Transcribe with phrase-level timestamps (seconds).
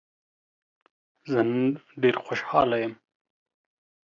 [1.31, 1.61] زه نن
[2.01, 2.93] ډېر خوشحاله يم.